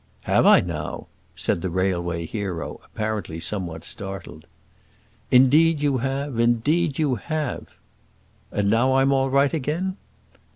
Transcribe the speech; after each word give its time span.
"Have 0.23 0.47
I, 0.47 0.61
now?" 0.61 1.05
said 1.35 1.61
the 1.61 1.69
railway 1.69 2.25
hero, 2.25 2.81
apparently 2.83 3.39
somewhat 3.39 3.83
startled. 3.83 4.47
"Indeed 5.29 5.79
you 5.83 5.99
have; 5.99 6.39
indeed 6.39 6.97
you 6.97 7.17
have." 7.17 7.75
"And 8.51 8.67
now 8.67 8.95
I'm 8.95 9.11
all 9.11 9.29
right 9.29 9.53
again?" 9.53 9.97